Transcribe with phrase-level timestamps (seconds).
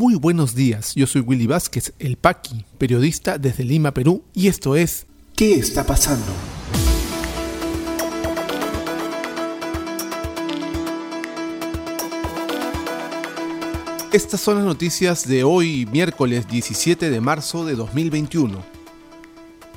[0.00, 4.74] Muy buenos días, yo soy Willy Vázquez, el Paqui, periodista desde Lima, Perú, y esto
[4.74, 5.04] es
[5.36, 6.24] ¿Qué está pasando?
[14.10, 18.58] Estas son las noticias de hoy, miércoles 17 de marzo de 2021.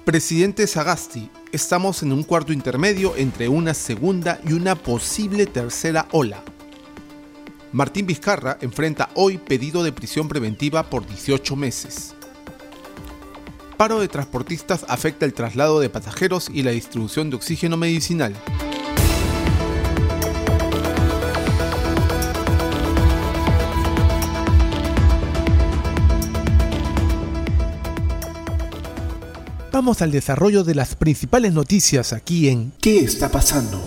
[0.05, 6.41] Presidente Sagasti, estamos en un cuarto intermedio entre una segunda y una posible tercera ola.
[7.73, 12.13] Martín Vizcarra enfrenta hoy pedido de prisión preventiva por 18 meses.
[13.77, 18.35] Paro de transportistas afecta el traslado de pasajeros y la distribución de oxígeno medicinal.
[29.71, 33.81] Vamos al desarrollo de las principales noticias aquí en ¿Qué está pasando?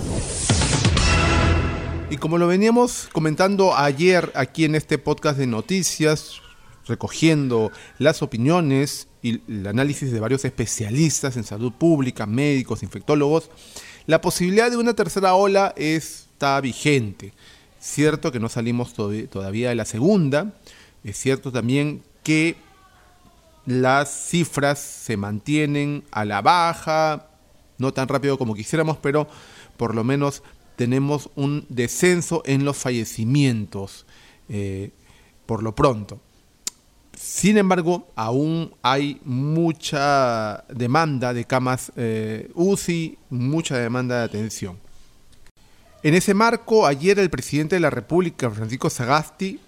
[2.09, 6.41] Y como lo veníamos comentando ayer aquí en este podcast de noticias,
[6.87, 13.51] recogiendo las opiniones y el análisis de varios especialistas en salud pública, médicos, infectólogos,
[14.07, 17.33] la posibilidad de una tercera ola está vigente.
[17.81, 20.55] Cierto que no salimos todavía de la segunda,
[21.03, 22.55] es cierto también que
[23.67, 27.31] las cifras se mantienen a la baja,
[27.79, 29.27] no tan rápido como quisiéramos, pero
[29.77, 30.45] por lo menos
[30.77, 34.07] tenemos un descenso en los fallecimientos
[34.49, 34.91] eh,
[35.47, 36.21] por lo pronto.
[37.17, 44.79] Sin embargo, aún hay mucha demanda de camas eh, UCI, mucha demanda de atención.
[46.03, 49.59] En ese marco, ayer el presidente de la República, Francisco Sagasti,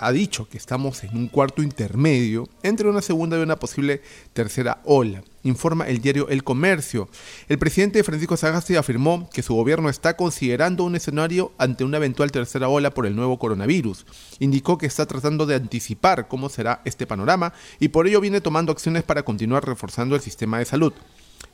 [0.00, 4.00] ha dicho que estamos en un cuarto intermedio entre una segunda y una posible
[4.32, 7.10] tercera ola, informa el diario El Comercio.
[7.50, 12.32] El presidente Francisco Sagasti afirmó que su gobierno está considerando un escenario ante una eventual
[12.32, 14.06] tercera ola por el nuevo coronavirus.
[14.38, 18.72] Indicó que está tratando de anticipar cómo será este panorama y por ello viene tomando
[18.72, 20.94] acciones para continuar reforzando el sistema de salud.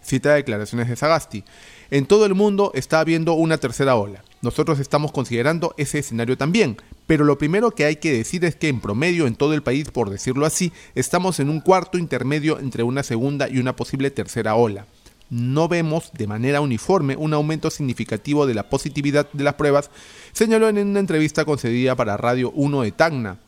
[0.07, 1.43] Cita declaraciones de Sagasti.
[1.91, 4.23] En todo el mundo está habiendo una tercera ola.
[4.41, 6.77] Nosotros estamos considerando ese escenario también,
[7.09, 9.91] pero lo primero que hay que decir es que en promedio en todo el país,
[9.91, 14.55] por decirlo así, estamos en un cuarto intermedio entre una segunda y una posible tercera
[14.55, 14.87] ola.
[15.29, 19.91] No vemos de manera uniforme un aumento significativo de la positividad de las pruebas,
[20.33, 23.39] señaló en una entrevista concedida para Radio 1 de Tacna.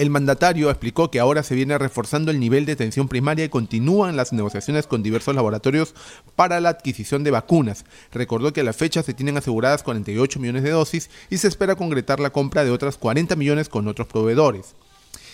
[0.00, 4.16] El mandatario explicó que ahora se viene reforzando el nivel de atención primaria y continúan
[4.16, 5.94] las negociaciones con diversos laboratorios
[6.36, 7.84] para la adquisición de vacunas.
[8.10, 11.76] Recordó que a la fecha se tienen aseguradas 48 millones de dosis y se espera
[11.76, 14.74] concretar la compra de otras 40 millones con otros proveedores.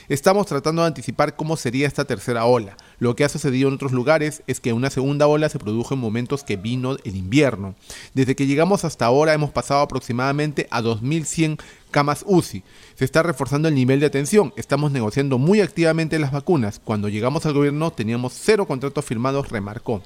[0.08, 2.76] Estamos tratando de anticipar cómo sería esta tercera ola.
[3.00, 6.00] Lo que ha sucedido en otros lugares es que una segunda ola se produjo en
[6.00, 7.74] momentos que vino el invierno.
[8.14, 11.60] Desde que llegamos hasta ahora hemos pasado aproximadamente a 2.100
[11.96, 12.62] camas UCI.
[12.94, 14.52] Se está reforzando el nivel de atención.
[14.56, 16.78] Estamos negociando muy activamente las vacunas.
[16.78, 20.02] Cuando llegamos al gobierno teníamos cero contratos firmados, remarcó.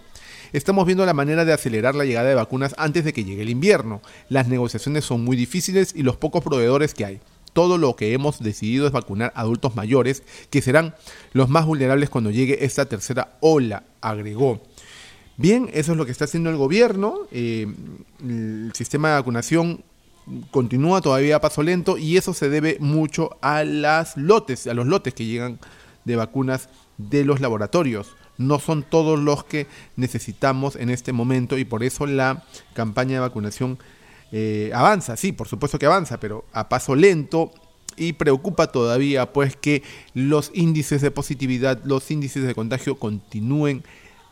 [0.52, 3.50] Estamos viendo la manera de acelerar la llegada de vacunas antes de que llegue el
[3.50, 4.02] invierno.
[4.28, 7.20] Las negociaciones son muy difíciles y los pocos proveedores que hay
[7.52, 10.94] todo lo que hemos decidido es vacunar a adultos mayores, que serán
[11.32, 14.62] los más vulnerables cuando llegue esta tercera ola, agregó.
[15.36, 17.26] Bien, eso es lo que está haciendo el gobierno.
[17.32, 17.66] Eh,
[18.22, 19.82] el sistema de vacunación
[20.50, 24.86] continúa todavía a paso lento y eso se debe mucho a las lotes, a los
[24.86, 25.58] lotes que llegan
[26.04, 28.16] de vacunas de los laboratorios.
[28.38, 29.66] No son todos los que
[29.97, 33.78] necesitamos en este momento y por eso la campaña de vacunación
[34.32, 37.52] eh, avanza, sí, por supuesto que avanza, pero a paso lento
[37.97, 39.82] y preocupa todavía pues que
[40.14, 43.82] los índices de positividad, los índices de contagio continúen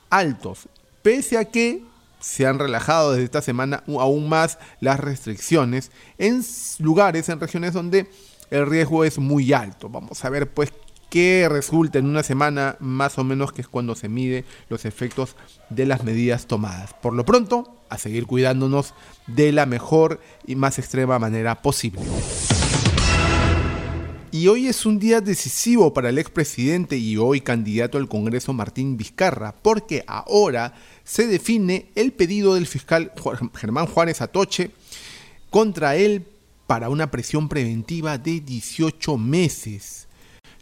[0.09, 0.69] altos,
[1.03, 1.82] pese a que
[2.21, 6.43] se han relajado desde esta semana aún más las restricciones en
[6.79, 8.11] lugares, en regiones donde
[8.51, 9.89] el riesgo es muy alto.
[9.89, 10.73] Vamos a ver pues
[11.11, 15.37] qué resulta en una semana más o menos que es cuando se mide los efectos
[15.71, 16.95] de las medidas tomadas.
[16.95, 18.95] Por lo pronto, a seguir cuidándonos
[19.27, 22.03] de la mejor y más extrema manera posible.
[24.31, 28.99] Y hoy es un día decisivo para el expresidente y hoy candidato al Congreso Martín
[28.99, 33.12] Vizcarra, porque ahora se define el pedido del fiscal
[33.55, 34.70] Germán Juárez Atoche
[35.49, 36.26] contra él
[36.67, 40.08] para una presión preventiva de 18 meses.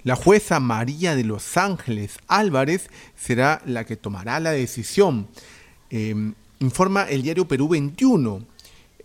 [0.05, 5.27] La jueza María de Los Ángeles Álvarez será la que tomará la decisión.
[5.91, 8.47] Em, informa el diario Perú 21.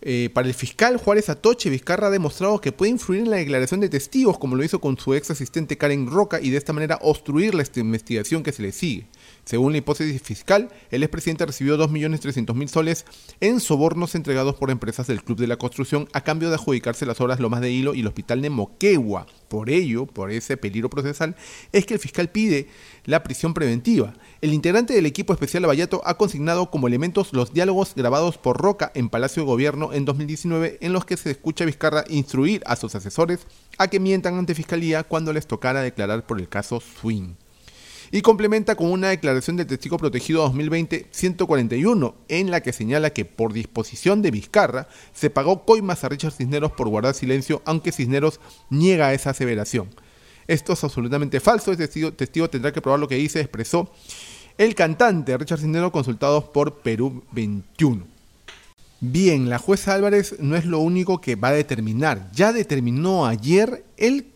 [0.04, 3.80] Eh, para el fiscal Juárez Atoche, Vizcarra ha demostrado que puede influir en la declaración
[3.82, 6.98] de testigos, como lo hizo con su ex asistente Karen Roca, y de esta manera
[7.02, 9.08] obstruir la investigación que se le sigue.
[9.44, 13.06] Según la hipótesis fiscal, el expresidente recibió 2.300.000 soles
[13.40, 17.20] en sobornos entregados por empresas del Club de la Construcción a cambio de adjudicarse las
[17.22, 21.36] obras Lomas de Hilo y el Hospital de Moquegua Por ello, por ese peligro procesal,
[21.72, 22.68] es que el fiscal pide
[23.06, 24.14] la prisión preventiva.
[24.42, 28.92] El integrante del equipo especial Lavallato ha consignado como elementos los diálogos grabados por Roca
[28.96, 32.76] en Palacio de Gobierno en 2019 en los que se escucha a Vizcarra instruir a
[32.76, 33.48] sus asesores
[33.78, 37.34] a que mientan ante Fiscalía cuando les tocara declarar por el caso Swing
[38.12, 43.54] y complementa con una declaración del testigo protegido 2020-141, en la que señala que por
[43.54, 49.14] disposición de Vizcarra se pagó coimas a Richard Cisneros por guardar silencio, aunque Cisneros niega
[49.14, 49.88] esa aseveración.
[50.48, 53.90] Esto es absolutamente falso, el testigo, testigo tendrá que probar lo que dice, expresó
[54.58, 58.06] el cantante Richard Cisneros consultado por Perú 21.
[59.00, 62.30] Bien, la jueza Álvarez no es lo único que va a determinar.
[62.34, 64.31] Ya determinó ayer el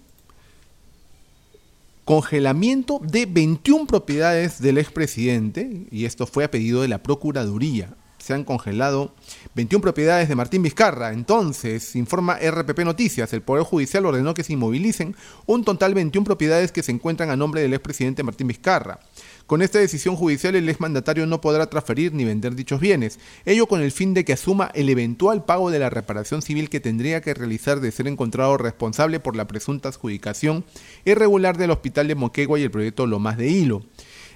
[2.05, 7.97] congelamiento de 21 propiedades del expresidente, y esto fue a pedido de la Procuraduría.
[8.25, 9.13] Se han congelado
[9.53, 11.13] 21 propiedades de Martín Vizcarra.
[11.13, 16.25] Entonces, informa RPP Noticias, el Poder Judicial ordenó que se inmovilicen un total de 21
[16.25, 18.97] propiedades que se encuentran a nombre del expresidente Martín Vizcarra.
[19.45, 23.83] Con esta decisión judicial el exmandatario no podrá transferir ni vender dichos bienes, ello con
[23.83, 27.35] el fin de que asuma el eventual pago de la reparación civil que tendría que
[27.35, 30.65] realizar de ser encontrado responsable por la presunta adjudicación
[31.05, 33.83] irregular del Hospital de Moquegua y el proyecto Lomas de Hilo.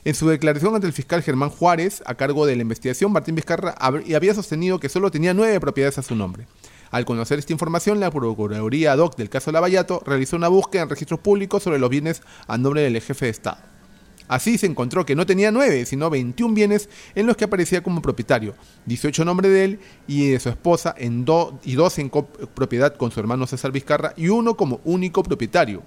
[0.10, 3.76] En su declaración ante el fiscal Germán Juárez, a cargo de la investigación, Martín Vizcarra
[3.80, 6.48] había sostenido que solo tenía nueve propiedades a su nombre.
[6.90, 11.20] Al conocer esta información, la Procuraduría ad del caso Lavallato realizó una búsqueda en registros
[11.20, 13.60] públicos sobre los bienes a nombre del jefe de Estado.
[14.28, 18.02] Así se encontró que no tenía 9, sino 21 bienes en los que aparecía como
[18.02, 21.26] propietario, 18 nombre de él y de su esposa en
[21.64, 22.12] y 2 en
[22.56, 25.84] propiedad con su hermano César Vizcarra y uno como único propietario.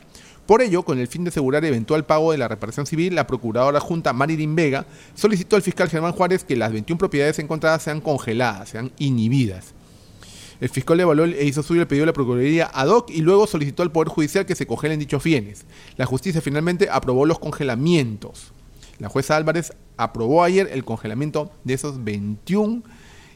[0.52, 3.80] Por ello, con el fin de asegurar eventual pago de la reparación civil, la procuradora
[3.80, 4.84] junta Marilyn Vega
[5.14, 9.72] solicitó al fiscal Germán Juárez que las 21 propiedades encontradas sean congeladas, sean inhibidas.
[10.60, 13.46] El fiscal evaluó e hizo suyo el pedido de la Procuraduría ad hoc y luego
[13.46, 15.64] solicitó al Poder Judicial que se congelen dichos bienes.
[15.96, 18.52] La justicia finalmente aprobó los congelamientos.
[18.98, 22.82] La jueza Álvarez aprobó ayer el congelamiento de esos 21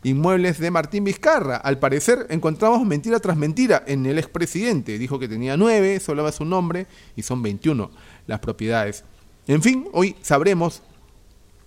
[0.06, 1.56] inmuebles de Martín Vizcarra.
[1.56, 4.98] Al parecer encontramos mentira tras mentira en el expresidente.
[4.98, 6.86] Dijo que tenía 9, solo va su nombre
[7.16, 7.90] y son 21
[8.26, 9.04] las propiedades.
[9.48, 10.82] En fin, hoy sabremos,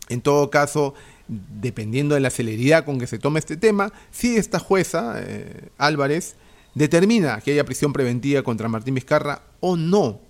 [0.08, 0.94] en todo caso,
[1.28, 6.36] dependiendo de la celeridad con que se tome este tema, si esta jueza, eh, Álvarez,
[6.76, 10.22] determina que haya prisión preventiva contra Martín Vizcarra o no.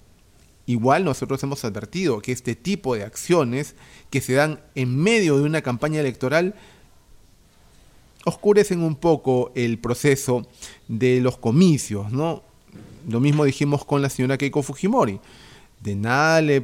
[0.66, 3.76] Igual nosotros hemos advertido que este tipo de acciones
[4.10, 6.56] que se dan en medio de una campaña electoral
[8.26, 10.48] oscurecen un poco el proceso
[10.88, 12.44] de los comicios, ¿no?
[13.08, 15.20] Lo mismo dijimos con la señora Keiko Fujimori
[15.82, 16.62] de nada le,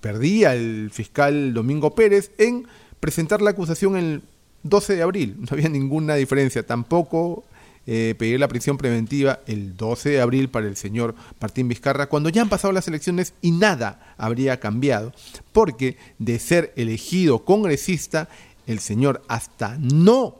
[0.00, 2.66] perdía el fiscal Domingo Pérez en
[3.00, 4.22] presentar la acusación el
[4.62, 5.36] 12 de abril.
[5.38, 6.66] No había ninguna diferencia.
[6.66, 7.44] Tampoco
[7.86, 12.28] eh, pedir la prisión preventiva el 12 de abril para el señor Martín Vizcarra, cuando
[12.28, 15.12] ya han pasado las elecciones y nada habría cambiado.
[15.52, 18.28] Porque de ser elegido congresista,
[18.70, 20.36] el señor hasta no,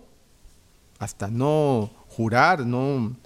[0.99, 3.17] hasta no jurar, no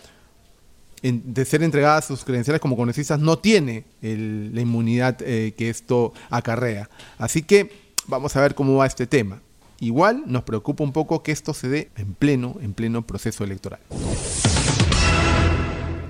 [1.03, 6.89] de ser entregadas sus credenciales como congresistas, no tiene la inmunidad eh, que esto acarrea.
[7.19, 7.71] Así que
[8.07, 9.43] vamos a ver cómo va este tema.
[9.81, 13.81] Igual nos preocupa un poco que esto se dé en pleno, en pleno proceso electoral.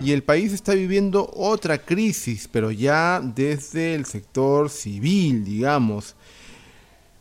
[0.00, 6.15] Y el país está viviendo otra crisis, pero ya desde el sector civil, digamos.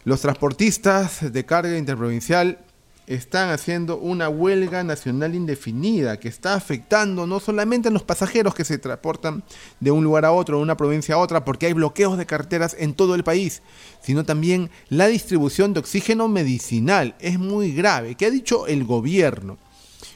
[0.05, 2.59] Los transportistas de carga interprovincial
[3.07, 8.65] están haciendo una huelga nacional indefinida que está afectando no solamente a los pasajeros que
[8.65, 9.45] se transportan
[9.79, 12.75] de un lugar a otro, de una provincia a otra, porque hay bloqueos de carreteras
[12.77, 13.61] en todo el país,
[14.01, 17.15] sino también la distribución de oxígeno medicinal.
[17.19, 18.15] Es muy grave.
[18.15, 19.57] ¿Qué ha dicho el gobierno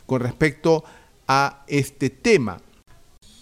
[0.06, 0.84] con respecto
[1.30, 2.60] a este tema?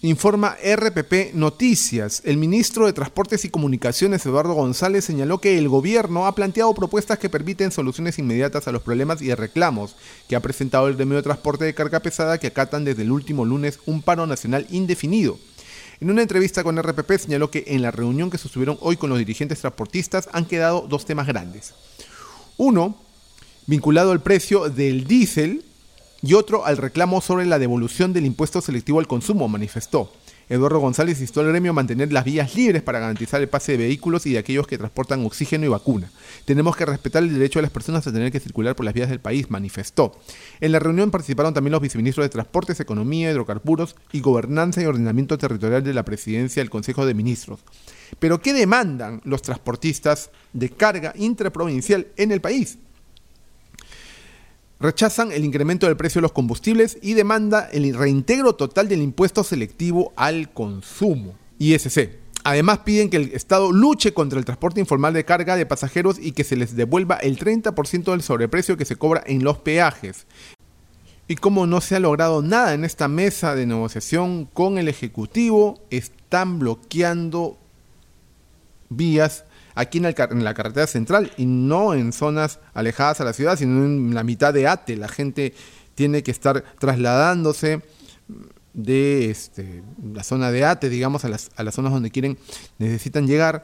[0.05, 2.21] Informa RPP Noticias.
[2.25, 7.17] El ministro de Transportes y Comunicaciones, Eduardo González, señaló que el gobierno ha planteado propuestas
[7.17, 9.95] que permiten soluciones inmediatas a los problemas y reclamos
[10.29, 13.45] que ha presentado el gremio de transporte de carga pesada que acatan desde el último
[13.45, 15.39] lunes un paro nacional indefinido.
[15.99, 19.17] En una entrevista con RPP señaló que en la reunión que sostuvieron hoy con los
[19.17, 21.73] dirigentes transportistas han quedado dos temas grandes.
[22.57, 22.95] Uno,
[23.65, 25.65] vinculado al precio del diésel
[26.25, 30.11] y otro al reclamo sobre la devolución del impuesto selectivo al consumo, manifestó.
[30.49, 33.79] Eduardo González instó al gremio a mantener las vías libres para garantizar el pase de
[33.79, 36.09] vehículos y de aquellos que transportan oxígeno y vacuna.
[36.45, 39.09] Tenemos que respetar el derecho de las personas a tener que circular por las vías
[39.09, 40.19] del país, manifestó.
[40.61, 45.37] En la reunión participaron también los viceministros de Transportes, Economía, Hidrocarburos y Gobernanza y Ordenamiento
[45.37, 47.59] Territorial de la Presidencia del Consejo de Ministros.
[48.17, 52.79] Pero ¿qué demandan los transportistas de carga intraprovincial en el país?
[54.79, 59.43] Rechazan el incremento del precio de los combustibles y demanda el reintegro total del impuesto
[59.43, 62.09] selectivo al consumo, ISC.
[62.43, 66.33] Además piden que el Estado luche contra el transporte informal de carga de pasajeros y
[66.33, 70.27] que se les devuelva el 30% del sobreprecio que se cobra en los peajes.
[71.27, 75.81] Y como no se ha logrado nada en esta mesa de negociación con el Ejecutivo,
[75.89, 77.57] están bloqueando
[78.89, 83.85] vías aquí en, la carretera central y no en zonas alejadas a la ciudad, sino
[83.85, 84.95] en la mitad de Ate.
[84.95, 85.53] La gente
[85.93, 87.81] tiene que estar trasladándose
[88.73, 92.37] de este, la zona de Ate, digamos, a las, a las zonas donde quieren,
[92.77, 93.63] necesitan llegar,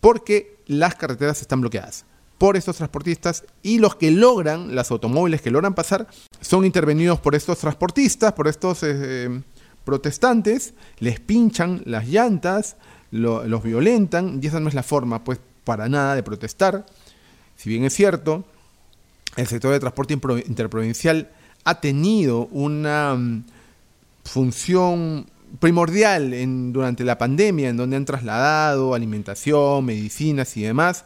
[0.00, 2.04] porque las carreteras están bloqueadas
[2.38, 6.06] por estos transportistas y los que logran, las automóviles que logran pasar,
[6.40, 9.42] son intervenidos por estos transportistas, por estos eh,
[9.84, 12.76] protestantes, les pinchan las llantas,
[13.10, 16.86] los violentan y esa no es la forma, pues, para nada de protestar.
[17.54, 18.42] Si bien es cierto,
[19.36, 21.28] el sector de transporte interprovincial
[21.64, 23.44] ha tenido una mm,
[24.24, 25.26] función
[25.60, 31.04] primordial en, durante la pandemia, en donde han trasladado alimentación, medicinas y demás.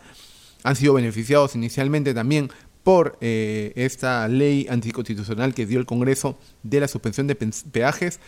[0.63, 2.49] Han sido beneficiados inicialmente también
[2.85, 8.21] por eh, esta ley anticonstitucional que dio el Congreso de la suspensión de peajes.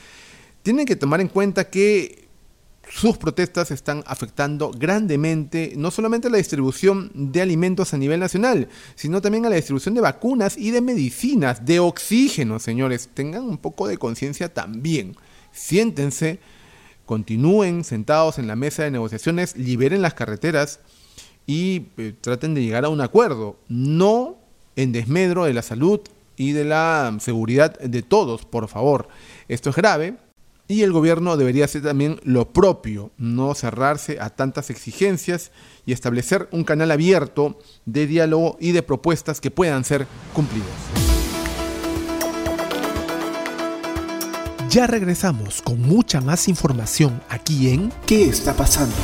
[0.65, 2.24] Tienen que tomar en cuenta que
[2.91, 8.69] sus protestas están afectando grandemente no solamente a la distribución de alimentos a nivel nacional,
[8.95, 13.09] sino también a la distribución de vacunas y de medicinas, de oxígeno, señores.
[13.13, 15.17] Tengan un poco de conciencia también.
[15.53, 16.39] Siéntense,
[17.07, 20.81] continúen sentados en la mesa de negociaciones, liberen las carreteras
[21.47, 24.39] y eh, traten de llegar a un acuerdo, no
[24.77, 26.01] en desmedro de la salud
[26.37, 29.09] y de la seguridad de todos, por favor.
[29.49, 30.17] Esto es grave,
[30.67, 35.51] y el gobierno debería hacer también lo propio, no cerrarse a tantas exigencias
[35.85, 40.69] y establecer un canal abierto de diálogo y de propuestas que puedan ser cumplidas.
[44.71, 48.97] Ya regresamos con mucha más información aquí en ¿Qué está pasando?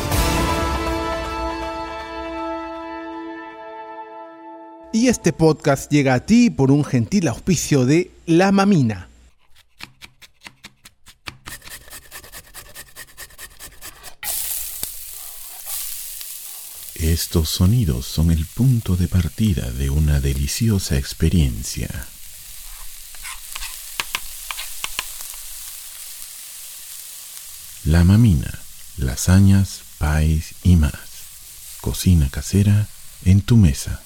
[4.93, 9.10] Y este podcast llega a ti por un gentil auspicio de La Mamina
[17.11, 22.07] Estos sonidos son el punto de partida de una deliciosa experiencia.
[27.83, 28.57] La mamina,
[28.97, 30.95] lasañas, pais y más.
[31.81, 32.87] Cocina casera
[33.25, 34.01] en tu mesa.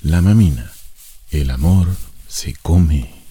[0.00, 0.72] La mamina,
[1.30, 1.86] el amor
[2.28, 3.25] se come.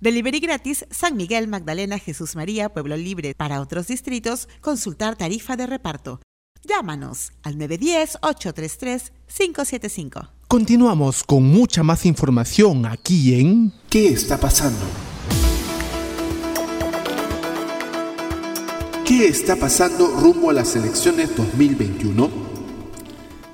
[0.00, 3.34] Delivery gratis San Miguel, Magdalena, Jesús María, Pueblo Libre.
[3.34, 6.20] Para otros distritos, consultar tarifa de reparto.
[6.62, 10.30] Llámanos al 910-833-575.
[10.46, 14.86] Continuamos con mucha más información aquí en ¿Qué está pasando?
[19.04, 22.47] ¿Qué está pasando rumbo a las elecciones 2021?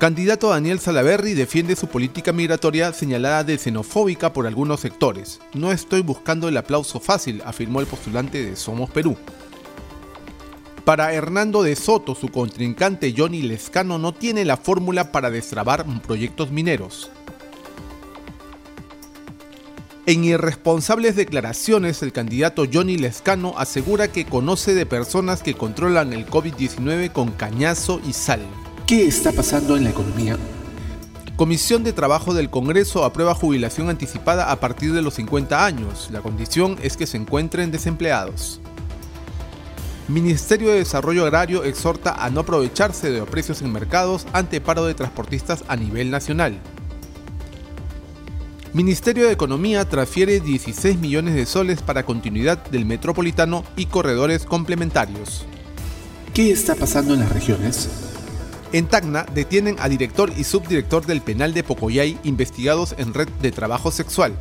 [0.05, 5.39] Candidato Daniel Salaverry defiende su política migratoria señalada de xenofóbica por algunos sectores.
[5.55, 9.17] No estoy buscando el aplauso fácil, afirmó el postulante de Somos Perú.
[10.83, 16.51] Para Hernando de Soto, su contrincante Johnny Lescano no tiene la fórmula para destrabar proyectos
[16.51, 17.09] mineros.
[20.05, 26.27] En irresponsables declaraciones, el candidato Johnny Lescano asegura que conoce de personas que controlan el
[26.27, 28.41] COVID-19 con cañazo y sal.
[28.87, 30.37] ¿Qué está pasando en la economía?
[31.35, 36.09] Comisión de Trabajo del Congreso aprueba jubilación anticipada a partir de los 50 años.
[36.11, 38.61] La condición es que se encuentren desempleados.
[40.07, 44.85] Ministerio de Desarrollo Agrario exhorta a no aprovecharse de los precios en mercados ante paro
[44.85, 46.59] de transportistas a nivel nacional.
[48.73, 55.47] Ministerio de Economía transfiere 16 millones de soles para continuidad del metropolitano y corredores complementarios.
[56.35, 57.89] ¿Qué está pasando en las regiones?
[58.71, 63.51] En Tacna detienen a director y subdirector del penal de Pocoyay investigados en red de
[63.51, 64.37] trabajo sexual.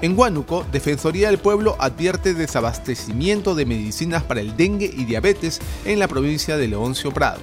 [0.00, 5.98] En Huánuco, Defensoría del Pueblo advierte desabastecimiento de medicinas para el dengue y diabetes en
[5.98, 7.40] la provincia de Leoncio Prado.